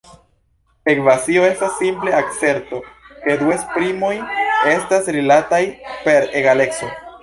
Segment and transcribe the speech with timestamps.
[0.93, 2.81] Ekvacio estas simple aserto
[3.27, 4.13] ke du esprimoj
[4.75, 5.65] estas rilatantaj
[6.09, 6.97] per egaleco.